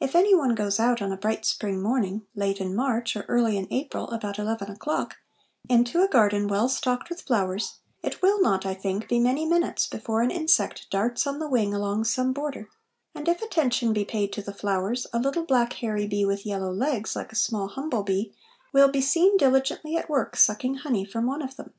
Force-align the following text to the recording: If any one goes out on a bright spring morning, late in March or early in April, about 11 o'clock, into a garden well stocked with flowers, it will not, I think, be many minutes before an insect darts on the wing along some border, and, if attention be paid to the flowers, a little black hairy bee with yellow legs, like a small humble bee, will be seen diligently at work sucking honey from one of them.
If 0.00 0.14
any 0.14 0.34
one 0.34 0.54
goes 0.54 0.78
out 0.78 1.00
on 1.00 1.10
a 1.12 1.16
bright 1.16 1.46
spring 1.46 1.80
morning, 1.80 2.26
late 2.34 2.60
in 2.60 2.74
March 2.76 3.16
or 3.16 3.22
early 3.22 3.56
in 3.56 3.66
April, 3.70 4.10
about 4.10 4.38
11 4.38 4.70
o'clock, 4.70 5.16
into 5.66 6.02
a 6.02 6.08
garden 6.08 6.46
well 6.46 6.68
stocked 6.68 7.08
with 7.08 7.22
flowers, 7.22 7.78
it 8.02 8.20
will 8.20 8.38
not, 8.42 8.66
I 8.66 8.74
think, 8.74 9.08
be 9.08 9.18
many 9.18 9.46
minutes 9.46 9.86
before 9.86 10.20
an 10.20 10.30
insect 10.30 10.90
darts 10.90 11.26
on 11.26 11.38
the 11.38 11.48
wing 11.48 11.72
along 11.72 12.04
some 12.04 12.34
border, 12.34 12.68
and, 13.14 13.26
if 13.30 13.40
attention 13.40 13.94
be 13.94 14.04
paid 14.04 14.30
to 14.34 14.42
the 14.42 14.52
flowers, 14.52 15.06
a 15.14 15.18
little 15.18 15.46
black 15.46 15.72
hairy 15.72 16.06
bee 16.06 16.26
with 16.26 16.44
yellow 16.44 16.70
legs, 16.70 17.16
like 17.16 17.32
a 17.32 17.34
small 17.34 17.68
humble 17.68 18.02
bee, 18.02 18.34
will 18.74 18.88
be 18.90 19.00
seen 19.00 19.38
diligently 19.38 19.96
at 19.96 20.10
work 20.10 20.36
sucking 20.36 20.74
honey 20.74 21.06
from 21.06 21.24
one 21.26 21.40
of 21.40 21.56
them. 21.56 21.72